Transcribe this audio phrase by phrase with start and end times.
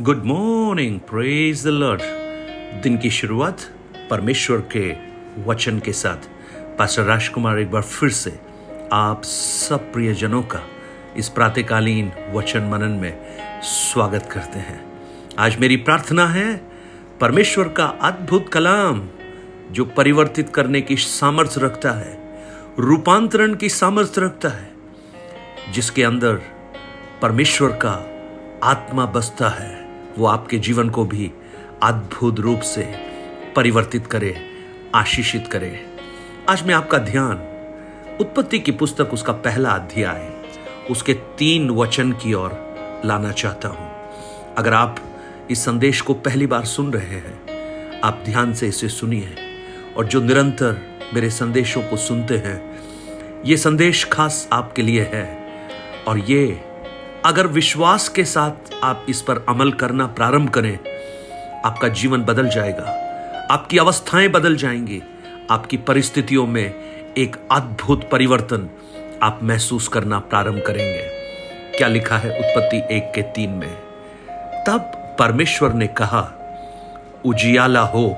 [0.00, 2.02] Good morning praise the lord
[2.82, 3.60] दिन की शुरुआत
[4.10, 4.94] परमेश्वर के
[5.44, 6.16] वचन के साथ।
[6.78, 8.40] पास्टर राजकुमार एक बार फिर से
[8.92, 10.60] आप सब प्रियजनों का
[11.16, 13.22] इस प्रातकालीन वचन मनन में
[13.62, 14.80] स्वागत करते हैं।
[15.38, 16.56] आज मेरी प्रार्थना है
[17.20, 19.08] परमेश्वर का अद्भुत कलाम
[19.70, 22.18] जो परिवर्तित करने की सामर्थ्य रखता है,
[22.78, 24.72] रूपांतरण की सामर्थ्य रखता है,
[25.72, 26.40] जिसके अंदर
[27.22, 27.94] परमेश्वर का
[28.64, 29.81] आत्मा बसता है।
[30.18, 31.30] वो आपके जीवन को भी
[31.82, 32.82] अद्भुत रूप से
[33.56, 34.34] परिवर्तित करे,
[34.94, 35.86] आशीषित करे।
[36.48, 37.36] आज मैं आपका ध्यान
[38.20, 40.30] उत्पत्ति की पुस्तक उसका पहला अध्याय,
[40.90, 42.52] उसके तीन वचन की ओर
[43.04, 43.90] लाना चाहता हूँ।
[44.54, 44.96] अगर आप
[45.50, 49.34] इस संदेश को पहली बार सुन रहे हैं, आप ध्यान से इसे सुनिए
[49.96, 50.80] और जो निरंतर
[51.14, 52.60] मेरे संदेशों को सुनते हैं,
[53.44, 55.24] ये संदेश खास आपके लिए है
[56.08, 56.64] और ये
[57.26, 60.78] अगर विश्वास के साथ आप इस पर अमल करना प्रारंभ करें,
[61.64, 62.84] आपका जीवन बदल जाएगा।
[63.50, 65.02] आपकी अवस्थाएँ बदल जाएँगी।
[65.50, 66.74] आपकी परिस्थितियों में
[67.18, 68.70] एक अद्भुत परिवर्तन
[69.22, 71.08] आप महसूस करना प्रारंभ करेंगे।
[71.78, 73.76] क्या लिखा है उत्पत्ति एक के तीन में?
[74.66, 74.80] तब
[75.18, 76.32] परमेश्वर ने कहा,
[77.24, 78.16] उजियाला हो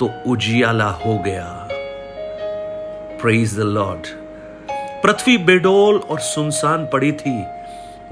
[0.00, 1.68] तो उजियाला हो गया।
[3.22, 4.06] प्रेज द लॉर्ड
[5.02, 7.59] पृथ्वी बेडोल और सुनसान पड़ी थी।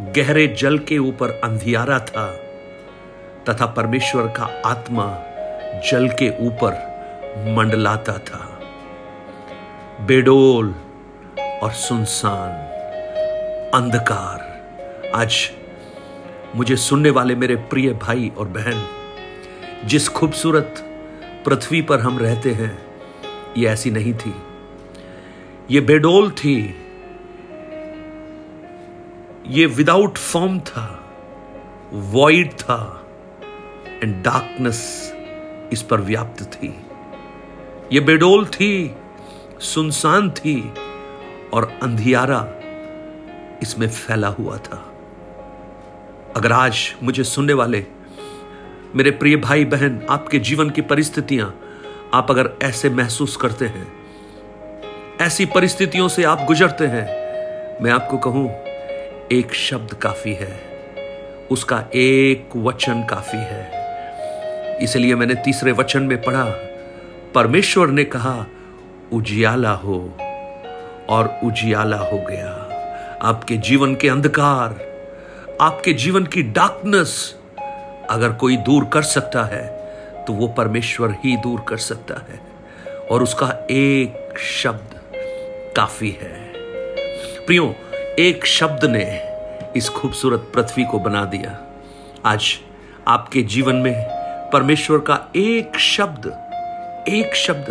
[0.01, 2.27] गहरे जल के ऊपर अंधियारा था,
[3.49, 5.19] तथा परमेश्वर का आत्मा
[5.91, 6.73] जल के ऊपर
[7.57, 8.61] मंडलाता था।
[10.01, 10.75] बेडोल
[11.63, 12.51] और सुनसान,
[13.75, 14.49] अंधकार।
[15.15, 15.51] आज
[16.57, 18.85] मुझे सुनने वाले मेरे प्रिय भाई और बहन,
[19.85, 20.75] जिस खूबसूरत
[21.45, 22.79] पृथ्वी पर हम रहते हैं,
[23.57, 24.35] ये ऐसी नहीं थी।
[25.71, 26.85] ये बेडोल थी
[29.51, 31.11] ये विदाउट फॉर्म था
[31.93, 33.07] वॉइड था
[34.03, 35.13] एंड डार्कनेस
[35.73, 36.85] इस पर व्याप्त थी।
[37.93, 38.97] ये बेडोल थी,
[39.61, 40.73] सुनसान थी,
[41.53, 42.41] और अंधियारा
[43.63, 44.93] इसमें फैला हुआ था।
[46.37, 47.87] अगर आज मुझे सुनने वाले,
[48.95, 51.55] मेरे प्रिय भाई बहन आपके जीवन की परिस्थितियाँ
[52.15, 53.93] आप अगर ऐसे महसूस करते हैं,
[55.21, 57.07] ऐसी परिस्थितियों से आप गुजरते हैं,
[57.83, 58.68] मैं आपको कहूँ
[59.33, 60.61] एक शब्द काफ़ी है।
[61.51, 63.71] उसका एक वचन काफ़ी है।
[64.83, 66.45] इसलिए मैंने तीसरे वचन में पढ़ा,
[67.35, 68.47] परमेश्वर ने कहा,
[69.13, 70.17] उजियाला हो
[71.09, 72.51] और उजियाला हो गया।
[73.23, 74.87] आपके जीवन के अंधकार,
[75.61, 77.37] आपके जीवन की डार्कनेस
[78.11, 79.67] अगर कोई दूर कर सकता है
[80.25, 82.41] तो वो परमेश्वर ही दूर कर सकता है।
[83.11, 85.01] और उसका एक शब्द
[85.77, 86.53] काफ़ी है।
[87.47, 87.75] प्रियो
[88.19, 89.23] एक शब्द ने
[89.77, 91.67] इस खूबसूरत पृथ्वी को बना दिया।
[92.25, 92.59] आज
[93.09, 93.95] आपके जीवन में
[94.53, 96.27] परमेश्वर का एक शब्द
[97.09, 97.71] एक शब्द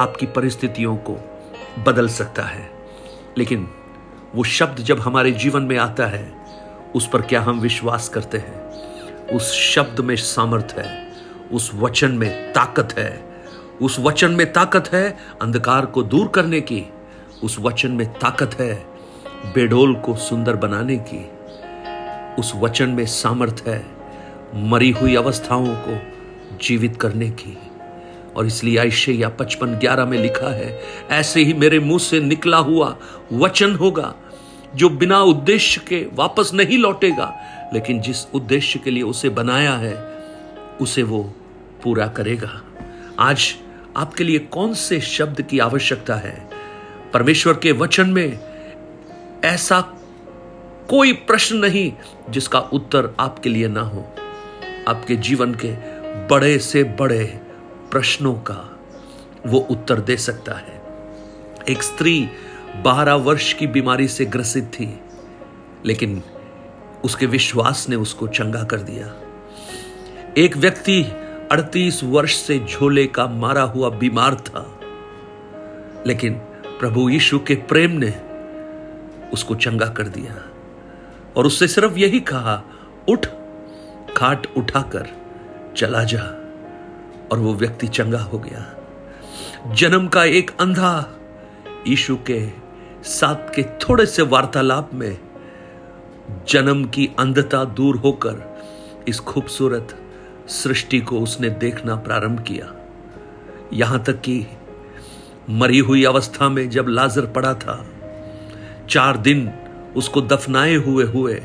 [0.00, 1.42] आपकी परिस्थितियों को
[1.86, 2.70] बदल सकता है।
[3.38, 3.70] लेकिन
[4.34, 6.32] वो शब्द जब हमारे जीवन में आता है,
[6.94, 8.68] उस पर क्या हम विश्वास करते हैं?
[9.26, 11.12] उस शब्द में सामर्थ है,
[11.52, 13.42] उस वचन में ताकत है,
[13.82, 16.84] उस वचन में ताकत है अंधकार को दूर करने की,
[17.44, 18.91] उस वचन में ताकत है
[19.46, 21.30] बेडोल को सुंदर बनाने की
[22.40, 23.86] उस वचन में सामर्थ है,
[24.54, 25.98] मरी हुई अवस्थाओं को
[26.62, 27.58] जीवित करने की।
[28.36, 30.80] और इसलिए ऐसे या पचपन ग्यारह में लिखा है,
[31.10, 32.96] ऐसे ही मेरे मुँह से निकला हुआ
[33.32, 34.14] वचन होगा,
[34.74, 37.36] जो बिना उद्देश्य के वापस नहीं लौटेगा।
[37.74, 40.18] लेकिन जिस उद्देश्य के लिए उसे बनाया है,
[40.80, 41.34] उसे वो
[41.82, 42.62] पूरा करेगा।
[43.18, 43.54] आज
[43.96, 46.50] आपके लिए कौन से शब्द की आवश्यकता है?
[47.14, 48.51] परमेश्वर के वचन में
[49.44, 49.80] ऐसा
[50.90, 51.92] कोई प्रश्न नहीं
[52.30, 54.04] जिसका उत्तर आपके लिए ना हो।
[54.88, 55.72] आपके जीवन के
[56.28, 57.24] बड़े से बड़े
[57.90, 58.78] प्रश्नों का
[59.46, 60.80] वो उत्तर दे सकता है।
[61.68, 62.28] एक स्त्री
[62.84, 65.00] बारह वर्ष की बीमारी से ग्रसित थी,
[65.86, 66.22] लेकिन
[67.04, 69.14] उसके विश्वास ने उसको चंगा कर दिया।
[70.38, 71.02] एक व्यक्ति
[71.52, 74.80] अड़तीस वर्ष से झोले का मारा हुआ बीमार था,
[76.06, 76.34] लेकिन
[76.80, 78.14] प्रभु यीशु के प्रेम ने
[79.32, 80.50] उसको चंगा कर दिया
[81.36, 82.62] और उससे सिर्फ़ यही कहा,
[83.08, 83.26] उठ,
[84.16, 85.08] खाट उठाकर
[85.76, 86.22] चला जा।
[87.32, 88.74] और वो व्यक्ति चंगा हो गया।
[89.74, 91.14] जन्म का एक अंधा
[91.86, 92.50] यीशु के
[93.04, 95.18] साथ के थोड़े से वार्तालाप में
[96.48, 98.58] जन्म की अंधता दूर होकर
[99.08, 99.98] इस खूबसूरत
[100.48, 102.74] सृष्टि को उसने देखना प्रारंभ किया।
[103.72, 104.46] यहाँ तक कि
[105.50, 107.86] मरी हुई अवस्था में जब लाजर पड़ा था
[108.92, 109.50] चार दिन
[109.96, 111.42] उसको दफनाए हुए हुए,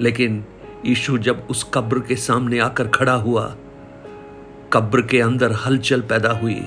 [0.00, 0.44] लेकिन
[0.86, 3.56] यीशु जब उस कब्र के सामने आकर खड़ा हुआ,
[4.72, 6.62] कब्र के अंदर हलचल पैदा हुई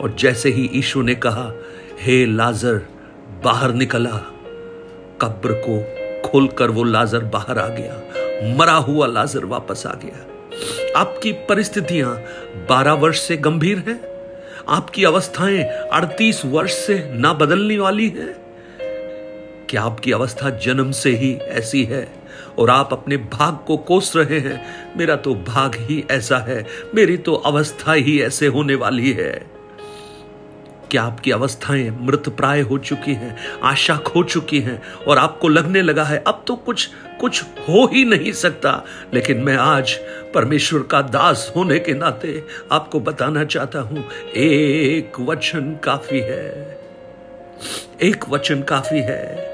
[0.00, 1.52] और जैसे ही यीशु ने कहा,
[2.00, 2.80] हे लाजर,
[3.44, 4.10] बाहर निकला।
[5.20, 5.80] कब्र को
[6.28, 8.02] खोलकर वो लाजर बाहर आ गया,
[8.56, 10.26] मरा हुआ लाजर वापस आ गया।
[11.00, 12.22] आपकी परिस्थितियाँ
[12.70, 14.00] 12 वर्ष से गंभीर हैं?
[14.68, 18.43] आपकी अवस्थाएँ 38 वर्ष से ना बदलने वाली हैं?
[19.74, 22.06] क्या आपकी अवस्था जन्म से ही ऐसी है
[22.58, 24.66] और आप अपने भाग को कोस रहे हैं।
[24.96, 29.30] मेरा तो भाग ही ऐसा है। मेरी तो अवस्था ही ऐसे होने वाली है।
[30.90, 35.82] क्या आपकी अवस्थाएँ मृत प्राय हो चुकी हैं, आशा खो चुकी हैं और आपको लगने
[35.82, 36.88] लगा है, अब तो कुछ
[37.20, 38.84] कुछ हो ही नहीं सकता।
[39.14, 39.94] लेकिन मैं आज
[40.34, 42.42] परमेश्वर का दास होने के नाते
[42.72, 44.04] आपको बताना चाहता हूँ,
[44.36, 46.78] एक वचन काफ़ी है।
[48.02, 49.53] एक वचन काफ़ी है।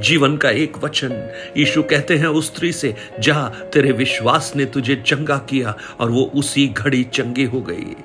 [0.00, 4.96] जीवन का एक वचन। यीशु कहते हैं उस स्त्री से, जा, तेरे विश्वास ने तुझे
[5.06, 7.96] चंगा किया और वो उसी घड़ी चंगी हो गई।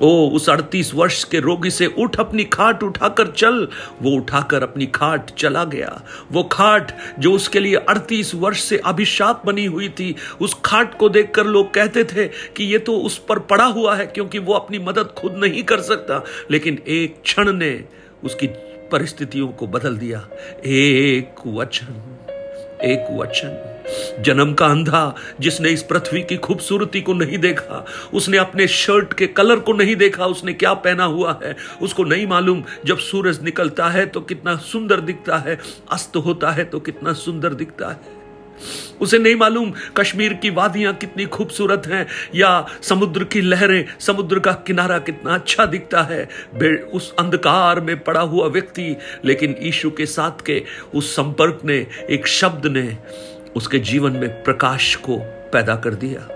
[0.00, 3.68] ओ, उस अड़तीस वर्ष के रोगी से उठ अपनी खाट उठाकर चल।
[4.02, 6.02] वो उठाकर अपनी खाट चला गया।
[6.32, 11.08] वो खाट जो उसके लिए अड़तीस वर्ष से अभिशाप बनी हुई थी, उस खाट को
[11.08, 14.78] देखकर लोग कहते थे कि ये तो उस पर पड़ा हुआ है क्योंकि वो अपनी
[14.78, 17.84] मदद खुद नहीं कर सकता। लेकिन एक क्षण ने
[18.24, 18.46] उसकी
[18.92, 20.26] परिस्थितियों को बदल दिया।
[20.66, 22.00] एक वचन
[22.84, 27.84] एक वचन। जन्म का अंधा जिसने इस पृथ्वी की खूबसूरती को नहीं देखा,
[28.14, 32.26] उसने अपने शर्ट के कलर को नहीं देखा, उसने क्या पहना हुआ है, उसको नहीं
[32.26, 35.58] मालूम। जब सूरज निकलता है तो कितना सुंदर दिखता है,
[35.92, 38.21] अस्त होता है तो कितना सुंदर दिखता है।
[39.00, 44.52] उसे नहीं मालूम कश्मीर की वादियाँ कितनी खूबसूरत हैं या समुद्र की लहरें, समुद्र का
[44.52, 46.28] किनारा कितना अच्छा दिखता है।
[46.74, 50.64] उस अंधकार में पड़ा हुआ व्यक्ति, लेकिन ईशु के साथ के
[50.94, 52.96] उस संपर्क ने, एक शब्द ने
[53.56, 55.16] उसके जीवन में प्रकाश को
[55.52, 56.28] पैदा कर दिया।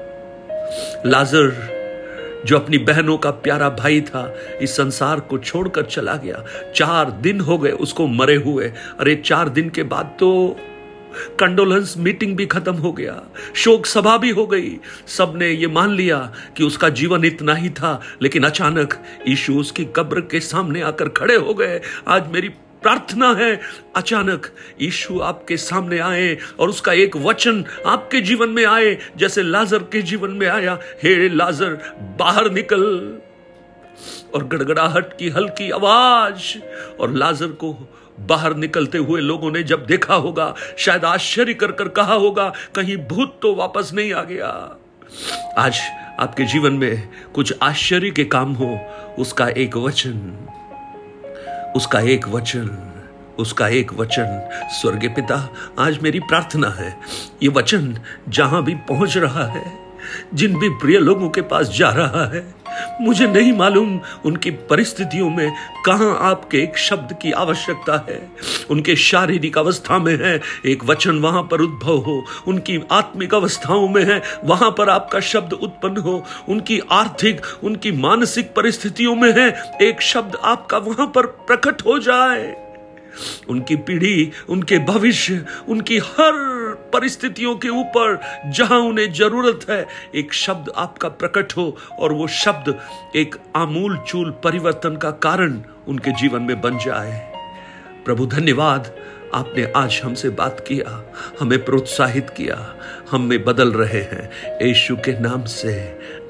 [1.07, 1.77] लाजर,
[2.47, 6.45] जो अपनी बहनों का प्यारा भाई था, इस संसार को छोड़कर चला गया।
[6.75, 10.57] चार दिन हो गए उसको मरे हुए। अरे, चार दिन के बाद तो
[11.41, 13.23] कंडोलेंस मीटिंग भी खत्म हो गया।
[13.55, 14.77] शोक सभा भी हो गई।
[15.07, 18.95] सबने ये मान लिया कि उसका जीवन इतना ही था, लेकिन अचानक
[19.29, 22.49] यीशु उसकी कब्र के सामने आकर खड़े हो गए। आज मेरी
[22.83, 23.61] प्रार्थना है,
[23.97, 24.47] अचानक
[24.81, 30.03] यीशु आपके सामने आए और उसका एक वचन आपके जीवन में आए, जैसे लाजर के
[30.03, 31.79] जीवन में आया, हे लाजर,
[32.19, 33.19] बाहर निकल।
[34.35, 36.59] और गड़गड़ाहट की हल्की आवाज़
[37.01, 37.89] और लाजर को
[38.21, 42.97] बाहर निकलते हुए लोगों ने जब देखा होगा, शायद आश्चर्य कर कर कहा होगा, कहीं
[42.97, 44.49] भूत तो वापस नहीं आ गया।
[45.59, 45.81] आज
[46.21, 48.79] आपके जीवन में कुछ आश्चर्य के काम हो,
[49.19, 50.33] उसका एक वचन,
[51.77, 52.71] उसका एक वचन,
[53.39, 55.37] उसका एक वचन। स्वर्ग पिता,
[55.79, 56.97] आज मेरी प्रार्थना है,
[57.43, 57.97] ये वचन
[58.29, 59.65] जहाँ भी पहुँच रहा है,
[60.35, 62.45] जिन भी प्रिय लोगों के पास जा रहा है
[63.01, 65.53] मुझे नहीं मालूम उनकी परिस्थितियों में
[65.87, 68.31] कहा आपके एक शब्द की आवश्यकता है।
[68.71, 74.05] उनके शारीरिक अवस्था में है, एक वचन वहाँ पर उद्भव हो। उनकी आत्मिक अवस्थाओं में
[74.05, 80.03] है, वहाँ पर आपका शब्द उत्पन्न हो। उनकी आर्थिक, उनकी मानसिक परिस्थितियों में है, एक
[80.03, 82.67] शब्द आपका वहाँ पर प्रकट हो जाए।
[83.49, 86.57] उनकी पीढ़ी, उनके भविष्य, उनकी हर
[86.93, 88.19] परिस्थितियों के ऊपर
[88.49, 92.75] जहाँ उन्हें ज़रूरत है, एक शब्द आपका प्रकट हो और वो शब्द
[93.17, 97.19] एक आमूल चूल परिवर्तन का कारण उनके जीवन में बन जाए।
[98.05, 98.95] प्रभु, धन्यवाद,
[99.35, 101.03] आपने आज हमसे बात किया,
[101.41, 102.59] हमें प्रोत्साहित किया,
[103.11, 104.31] हम में बदल रहे हैं,
[104.63, 105.75] यीशु के नाम से।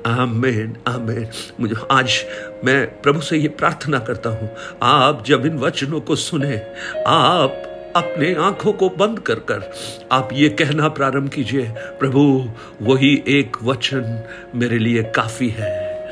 [0.07, 1.29] आमेन आमेन।
[1.61, 2.19] मुझे आज
[2.65, 4.51] मैं प्रभु से ये प्रार्थना करता हूँ,
[4.83, 6.57] आप जब इन वचनों को सुने,
[7.07, 7.63] आप
[7.97, 9.73] अपने आँखों को बंद कर कर
[10.13, 12.51] आप ये कहना प्रारंभ कीजिए, प्रभु,
[12.83, 14.25] वही एक वचन
[14.55, 16.11] मेरे लिए काफ़ी है।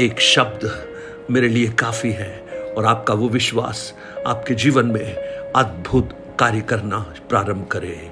[0.00, 0.88] एक शब्द
[1.30, 2.38] मेरे लिए काफ़ी है
[2.76, 3.94] और आपका वो विश्वास
[4.26, 5.14] आपके जीवन में
[5.56, 6.98] अद्भुत कार्य करना
[7.28, 8.10] प्रारंभ करे।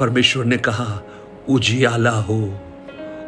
[0.00, 1.02] परमेश्वर ने कहा,
[1.48, 2.60] उजियाला हो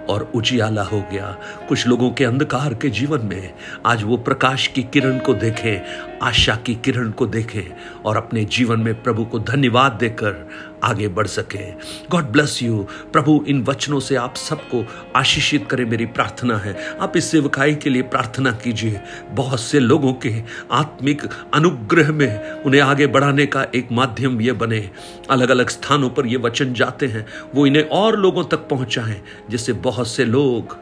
[0.09, 1.37] और उजियाला हो गया।
[1.69, 3.55] कुछ लोगों के अंधकार के जीवन में
[3.87, 8.81] आज वो प्रकाश की किरण को देखें आशा की किरण को देखें और अपने जीवन
[8.81, 10.49] में प्रभु को धन्यवाद देकर
[10.85, 11.71] आगे बढ़ सके।
[12.11, 14.85] गॉड ब्लेस यू प्रभु, इन वचनों से आप सबको
[15.17, 20.13] आशीषित करें मेरी प्रार्थना है। आप इस सेवकाई के लिए प्रार्थना कीजिए। बहुत से लोगों
[20.13, 20.43] के
[20.73, 21.23] आत्मिक
[21.55, 24.91] अनुग्रह में उन्हें आगे बढ़ाने का एक माध्यम ये बने।
[25.31, 29.73] अलग अलग स्थानों पर ये वचन जाते हैं। वो इन्हें और लोगों तक पहुंचाएँ, जिससे
[29.73, 30.79] बहुत से लोग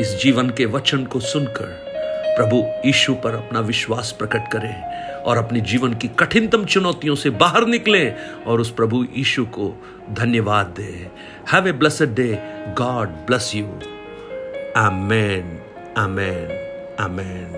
[0.00, 1.85] इस जीवन के वचन को सुनकर
[2.36, 7.66] प्रभु यीशु पर अपना विश्वास प्रकट करें और अपने जीवन की कठिनतम चुनौतियों से बाहर
[7.66, 8.14] निकलें
[8.44, 9.72] और उस प्रभु यीशु को
[10.10, 11.10] धन्यवाद दें।
[11.52, 12.28] Have a blessed day
[12.78, 13.66] God bless you
[14.76, 15.58] amen
[15.98, 16.48] amen
[17.00, 17.55] amen